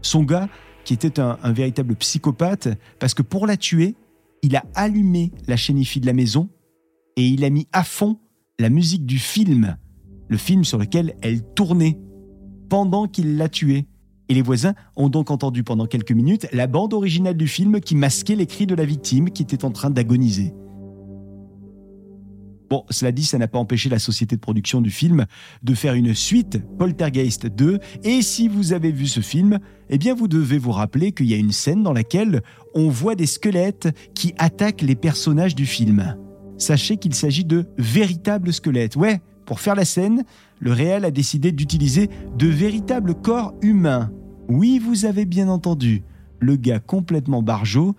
Son 0.00 0.22
gars, 0.22 0.48
qui 0.84 0.94
était 0.94 1.18
un, 1.18 1.36
un 1.42 1.52
véritable 1.52 1.96
psychopathe, 1.96 2.68
parce 3.00 3.14
que 3.14 3.22
pour 3.22 3.46
la 3.46 3.56
tuer, 3.56 3.96
il 4.42 4.54
a 4.54 4.62
allumé 4.74 5.32
la 5.48 5.56
chénifie 5.56 5.98
de 5.98 6.06
la 6.06 6.12
maison 6.12 6.48
et 7.16 7.26
il 7.26 7.44
a 7.44 7.50
mis 7.50 7.66
à 7.72 7.82
fond 7.82 8.20
la 8.60 8.70
musique 8.70 9.04
du 9.04 9.18
film 9.18 9.76
le 10.28 10.36
film 10.36 10.64
sur 10.64 10.78
lequel 10.78 11.14
elle 11.22 11.42
tournait 11.54 11.98
pendant 12.68 13.06
qu'il 13.06 13.36
l'a 13.36 13.48
tuée. 13.48 13.86
Et 14.28 14.34
les 14.34 14.42
voisins 14.42 14.74
ont 14.96 15.08
donc 15.08 15.30
entendu 15.30 15.64
pendant 15.64 15.86
quelques 15.86 16.12
minutes 16.12 16.46
la 16.52 16.66
bande 16.66 16.92
originale 16.92 17.36
du 17.36 17.48
film 17.48 17.80
qui 17.80 17.96
masquait 17.96 18.36
les 18.36 18.46
cris 18.46 18.66
de 18.66 18.74
la 18.74 18.84
victime 18.84 19.30
qui 19.30 19.42
était 19.42 19.64
en 19.64 19.70
train 19.70 19.90
d'agoniser. 19.90 20.52
Bon, 22.70 22.84
cela 22.90 23.12
dit, 23.12 23.24
ça 23.24 23.38
n'a 23.38 23.48
pas 23.48 23.58
empêché 23.58 23.88
la 23.88 23.98
société 23.98 24.36
de 24.36 24.40
production 24.40 24.82
du 24.82 24.90
film 24.90 25.24
de 25.62 25.74
faire 25.74 25.94
une 25.94 26.14
suite, 26.14 26.60
Poltergeist 26.78 27.46
2, 27.46 27.78
et 28.04 28.20
si 28.20 28.46
vous 28.46 28.74
avez 28.74 28.92
vu 28.92 29.06
ce 29.06 29.20
film, 29.20 29.58
eh 29.88 29.96
bien 29.96 30.14
vous 30.14 30.28
devez 30.28 30.58
vous 30.58 30.72
rappeler 30.72 31.12
qu'il 31.12 31.26
y 31.26 31.34
a 31.34 31.38
une 31.38 31.52
scène 31.52 31.82
dans 31.82 31.94
laquelle 31.94 32.42
on 32.74 32.90
voit 32.90 33.14
des 33.14 33.24
squelettes 33.24 33.88
qui 34.14 34.34
attaquent 34.36 34.82
les 34.82 34.96
personnages 34.96 35.54
du 35.54 35.64
film. 35.64 36.16
Sachez 36.58 36.98
qu'il 36.98 37.14
s'agit 37.14 37.44
de 37.44 37.64
véritables 37.78 38.52
squelettes. 38.52 38.96
Ouais, 38.96 39.22
pour 39.48 39.60
faire 39.60 39.74
la 39.74 39.86
scène, 39.86 40.24
le 40.60 40.72
réel 40.72 41.06
a 41.06 41.10
décidé 41.10 41.52
d'utiliser 41.52 42.10
de 42.36 42.48
véritables 42.48 43.14
corps 43.14 43.54
humains. 43.62 44.12
Oui, 44.46 44.78
vous 44.78 45.06
avez 45.06 45.24
bien 45.24 45.48
entendu, 45.48 46.02
le 46.38 46.56
gars 46.56 46.80
complètement 46.80 47.42
barjot, 47.42 47.96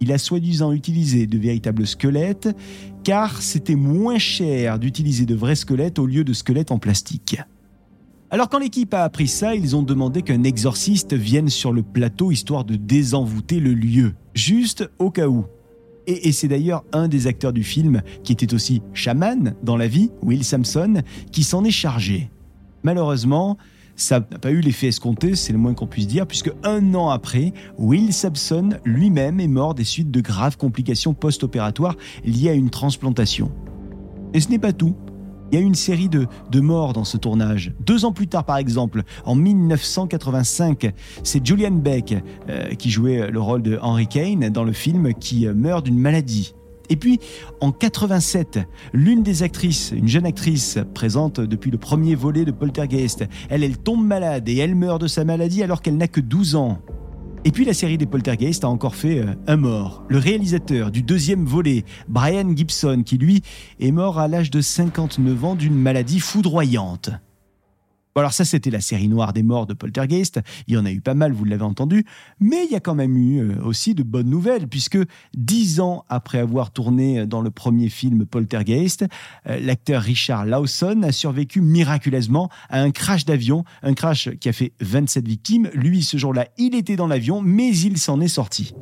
il 0.00 0.12
a 0.12 0.18
soi-disant 0.18 0.72
utilisé 0.72 1.26
de 1.26 1.38
véritables 1.38 1.86
squelettes, 1.86 2.54
car 3.02 3.40
c'était 3.40 3.76
moins 3.76 4.18
cher 4.18 4.78
d'utiliser 4.78 5.24
de 5.24 5.34
vrais 5.34 5.56
squelettes 5.56 5.98
au 5.98 6.04
lieu 6.04 6.22
de 6.22 6.34
squelettes 6.34 6.70
en 6.70 6.78
plastique. 6.78 7.38
Alors 8.28 8.50
quand 8.50 8.58
l'équipe 8.58 8.92
a 8.92 9.04
appris 9.04 9.26
ça, 9.26 9.54
ils 9.54 9.74
ont 9.76 9.82
demandé 9.82 10.20
qu'un 10.20 10.42
exorciste 10.42 11.14
vienne 11.14 11.48
sur 11.48 11.72
le 11.72 11.82
plateau 11.82 12.30
histoire 12.30 12.66
de 12.66 12.76
désenvoûter 12.76 13.58
le 13.58 13.72
lieu, 13.72 14.12
juste 14.34 14.86
au 14.98 15.10
cas 15.10 15.28
où. 15.28 15.46
Et, 16.06 16.32
c'est 16.32 16.48
d'ailleurs 16.48 16.84
un 16.92 17.08
des 17.08 17.26
acteurs 17.26 17.52
du 17.52 17.62
film, 17.62 18.02
qui 18.24 18.32
était 18.32 18.52
aussi 18.54 18.82
chaman 18.94 19.54
dans 19.62 19.76
la 19.76 19.86
vie, 19.86 20.10
Will 20.22 20.44
Sampson, 20.44 21.02
qui 21.30 21.44
s'en 21.44 21.64
est 21.64 21.70
chargé. 21.70 22.30
Malheureusement, 22.82 23.58
ça 23.96 24.18
n'a 24.18 24.38
pas 24.38 24.50
eu 24.50 24.60
l'effet 24.60 24.88
escompté, 24.88 25.36
c'est 25.36 25.52
le 25.52 25.58
moins 25.58 25.74
qu'on 25.74 25.86
puisse 25.86 26.06
dire, 26.06 26.26
puisque 26.26 26.52
un 26.64 26.94
an 26.94 27.10
après, 27.10 27.52
Will 27.78 28.12
Sampson 28.12 28.70
lui-même 28.84 29.40
est 29.40 29.48
mort 29.48 29.74
des 29.74 29.84
suites 29.84 30.10
de 30.10 30.20
graves 30.20 30.56
complications 30.56 31.14
post-opératoires 31.14 31.96
liées 32.24 32.48
à 32.48 32.54
une 32.54 32.70
transplantation. 32.70 33.52
Et 34.32 34.40
ce 34.40 34.48
n'est 34.48 34.58
pas 34.58 34.72
tout. 34.72 34.96
Il 35.50 35.58
y 35.58 35.58
a 35.58 35.64
eu 35.64 35.66
une 35.66 35.74
série 35.74 36.08
de, 36.08 36.28
morts 36.60 36.92
dans 36.92 37.04
ce 37.04 37.16
tournage. 37.16 37.72
Deux 37.80 38.04
ans 38.04 38.12
plus 38.12 38.28
tard, 38.28 38.44
par 38.44 38.58
exemple, 38.58 39.02
en 39.24 39.34
1985, 39.34 40.92
c'est 41.24 41.44
Julian 41.44 41.72
Beck 41.72 42.14
euh, 42.48 42.74
qui 42.74 42.90
jouait 42.90 43.30
le 43.30 43.40
rôle 43.40 43.62
de 43.62 43.78
Henry 43.82 44.06
Kane 44.06 44.48
dans 44.50 44.64
le 44.64 44.72
film 44.72 45.12
qui 45.14 45.46
euh, 45.46 45.54
meurt 45.54 45.84
d'une 45.84 45.98
maladie. 45.98 46.54
Et 46.88 46.96
puis, 46.96 47.20
en 47.60 47.72
87, 47.72 48.58
l'une 48.92 49.22
des 49.22 49.42
actrices, 49.42 49.92
une 49.94 50.08
jeune 50.08 50.26
actrice 50.26 50.78
présente 50.94 51.40
depuis 51.40 51.70
le 51.70 51.78
premier 51.78 52.14
volet 52.14 52.44
de 52.44 52.50
Poltergeist, 52.50 53.24
elle, 53.48 53.64
elle 53.64 53.78
tombe 53.78 54.04
malade 54.04 54.48
et 54.48 54.56
elle 54.56 54.74
meurt 54.74 55.00
de 55.00 55.06
sa 55.06 55.24
maladie 55.24 55.62
alors 55.62 55.82
qu'elle 55.82 55.96
n'a 55.96 56.08
que 56.08 56.20
12 56.20 56.56
ans. 56.56 56.78
Et 57.46 57.52
puis 57.52 57.64
la 57.64 57.72
série 57.72 57.96
des 57.96 58.04
Poltergeist 58.04 58.64
a 58.64 58.68
encore 58.68 58.94
fait 58.94 59.20
euh, 59.20 59.34
un 59.46 59.56
mort. 59.56 60.04
Le 60.08 60.18
réalisateur 60.18 60.90
du 60.90 61.02
deuxième 61.02 61.46
volet, 61.46 61.84
Brian 62.06 62.54
Gibson, 62.54 63.02
qui 63.04 63.16
lui 63.16 63.42
est 63.78 63.92
mort 63.92 64.18
à 64.18 64.28
l'âge 64.28 64.50
de 64.50 64.60
59 64.60 65.44
ans 65.44 65.54
d'une 65.54 65.74
maladie 65.74 66.20
foudroyante 66.20 67.10
alors 68.16 68.32
ça, 68.32 68.44
c'était 68.44 68.70
la 68.70 68.80
série 68.80 69.08
noire 69.08 69.32
des 69.32 69.42
morts 69.42 69.66
de 69.66 69.74
Poltergeist. 69.74 70.40
Il 70.66 70.74
y 70.74 70.76
en 70.76 70.84
a 70.84 70.90
eu 70.90 71.00
pas 71.00 71.14
mal, 71.14 71.32
vous 71.32 71.44
l'avez 71.44 71.62
entendu. 71.62 72.04
Mais 72.40 72.64
il 72.64 72.72
y 72.72 72.74
a 72.74 72.80
quand 72.80 72.94
même 72.94 73.16
eu 73.16 73.40
euh, 73.40 73.64
aussi 73.64 73.94
de 73.94 74.02
bonnes 74.02 74.28
nouvelles, 74.28 74.68
puisque 74.68 74.98
dix 75.34 75.80
ans 75.80 76.04
après 76.08 76.38
avoir 76.38 76.70
tourné 76.70 77.26
dans 77.26 77.40
le 77.40 77.50
premier 77.50 77.88
film 77.88 78.26
Poltergeist, 78.26 79.04
euh, 79.48 79.60
l'acteur 79.60 80.02
Richard 80.02 80.44
Lawson 80.46 81.02
a 81.04 81.12
survécu 81.12 81.60
miraculeusement 81.60 82.50
à 82.68 82.80
un 82.80 82.90
crash 82.90 83.24
d'avion, 83.24 83.64
un 83.82 83.94
crash 83.94 84.28
qui 84.40 84.48
a 84.48 84.52
fait 84.52 84.72
27 84.80 85.26
victimes. 85.26 85.70
Lui, 85.74 86.02
ce 86.02 86.16
jour-là, 86.16 86.48
il 86.58 86.74
était 86.74 86.96
dans 86.96 87.06
l'avion, 87.06 87.40
mais 87.40 87.68
il 87.68 87.98
s'en 87.98 88.20
est 88.20 88.28
sorti. 88.28 88.74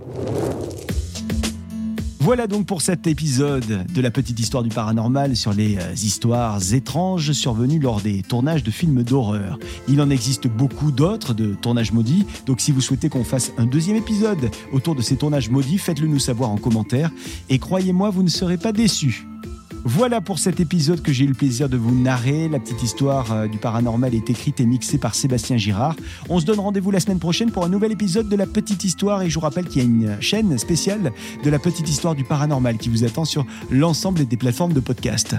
Voilà 2.28 2.46
donc 2.46 2.66
pour 2.66 2.82
cet 2.82 3.06
épisode 3.06 3.86
de 3.90 4.00
la 4.02 4.10
petite 4.10 4.38
histoire 4.38 4.62
du 4.62 4.68
paranormal 4.68 5.34
sur 5.34 5.54
les 5.54 5.78
euh, 5.78 5.94
histoires 5.94 6.60
étranges 6.74 7.32
survenues 7.32 7.78
lors 7.78 8.02
des 8.02 8.20
tournages 8.20 8.62
de 8.62 8.70
films 8.70 9.02
d'horreur. 9.02 9.58
Il 9.88 9.98
en 10.02 10.10
existe 10.10 10.46
beaucoup 10.46 10.92
d'autres 10.92 11.32
de 11.32 11.54
tournages 11.54 11.90
maudits, 11.90 12.26
donc 12.44 12.60
si 12.60 12.70
vous 12.70 12.82
souhaitez 12.82 13.08
qu'on 13.08 13.24
fasse 13.24 13.52
un 13.56 13.64
deuxième 13.64 13.96
épisode 13.96 14.50
autour 14.72 14.94
de 14.94 15.00
ces 15.00 15.16
tournages 15.16 15.48
maudits, 15.48 15.78
faites-le 15.78 16.06
nous 16.06 16.18
savoir 16.18 16.50
en 16.50 16.58
commentaire 16.58 17.10
et 17.48 17.58
croyez-moi, 17.58 18.10
vous 18.10 18.22
ne 18.22 18.28
serez 18.28 18.58
pas 18.58 18.72
déçus. 18.72 19.26
Voilà 19.84 20.20
pour 20.20 20.38
cet 20.38 20.60
épisode 20.60 21.02
que 21.02 21.12
j'ai 21.12 21.24
eu 21.24 21.28
le 21.28 21.34
plaisir 21.34 21.68
de 21.68 21.76
vous 21.76 21.94
narrer. 21.94 22.48
La 22.48 22.58
petite 22.58 22.82
histoire 22.82 23.32
euh, 23.32 23.46
du 23.46 23.58
paranormal 23.58 24.14
est 24.14 24.28
écrite 24.30 24.60
et 24.60 24.66
mixée 24.66 24.98
par 24.98 25.14
Sébastien 25.14 25.56
Girard. 25.56 25.96
On 26.28 26.40
se 26.40 26.44
donne 26.44 26.60
rendez-vous 26.60 26.90
la 26.90 27.00
semaine 27.00 27.18
prochaine 27.18 27.50
pour 27.50 27.64
un 27.64 27.68
nouvel 27.68 27.92
épisode 27.92 28.28
de 28.28 28.36
La 28.36 28.46
Petite 28.46 28.84
Histoire. 28.84 29.22
Et 29.22 29.30
je 29.30 29.34
vous 29.34 29.40
rappelle 29.40 29.66
qu'il 29.66 29.82
y 29.82 29.84
a 29.84 29.88
une 29.88 30.20
chaîne 30.20 30.56
spéciale 30.58 31.12
de 31.42 31.50
La 31.50 31.58
Petite 31.58 31.88
Histoire 31.88 32.14
du 32.14 32.24
paranormal 32.24 32.76
qui 32.76 32.88
vous 32.88 33.04
attend 33.04 33.24
sur 33.24 33.46
l'ensemble 33.70 34.26
des 34.26 34.36
plateformes 34.36 34.72
de 34.72 34.80
podcast. 34.80 35.36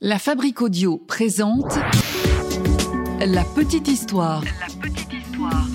La 0.00 0.18
Fabrique 0.18 0.60
Audio 0.60 0.98
présente 0.98 1.78
La 3.20 3.44
Petite 3.44 3.88
Histoire. 3.88 4.42
La 4.42 4.66
Petite 4.88 5.12
Histoire. 5.12 5.66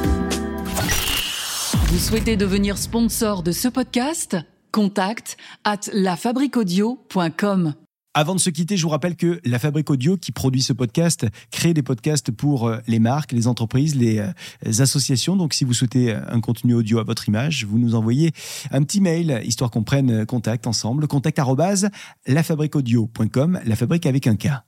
Vous 1.87 1.97
souhaitez 1.97 2.37
devenir 2.37 2.77
sponsor 2.77 3.43
de 3.43 3.51
ce 3.51 3.67
podcast? 3.67 4.37
Contact 4.71 5.37
at 5.65 5.89
lafabriquaudio.com. 5.91 7.73
Avant 8.13 8.35
de 8.35 8.41
se 8.41 8.49
quitter, 8.49 8.75
je 8.75 8.83
vous 8.83 8.89
rappelle 8.89 9.15
que 9.15 9.39
la 9.45 9.57
Fabrique 9.57 9.89
Audio, 9.89 10.17
qui 10.17 10.33
produit 10.33 10.61
ce 10.61 10.73
podcast, 10.73 11.25
crée 11.49 11.73
des 11.73 11.81
podcasts 11.81 12.29
pour 12.29 12.67
euh, 12.67 12.79
les 12.87 12.99
marques, 12.99 13.31
les 13.31 13.47
entreprises, 13.47 13.95
les 13.95 14.19
euh, 14.19 14.33
associations. 14.79 15.37
Donc, 15.37 15.53
si 15.53 15.63
vous 15.63 15.73
souhaitez 15.73 16.13
un 16.13 16.41
contenu 16.41 16.73
audio 16.73 16.99
à 16.99 17.03
votre 17.03 17.29
image, 17.29 17.63
vous 17.63 17.79
nous 17.79 17.95
envoyez 17.95 18.33
un 18.71 18.83
petit 18.83 18.99
mail, 18.99 19.41
histoire 19.45 19.71
qu'on 19.71 19.83
prenne 19.83 20.25
contact 20.25 20.67
ensemble. 20.67 21.07
Contact 21.07 21.39
arrobase 21.39 21.89
lafabriqueaudio.com, 22.27 23.61
la 23.63 23.75
fabrique 23.77 24.05
avec 24.05 24.27
un 24.27 24.35
K. 24.35 24.61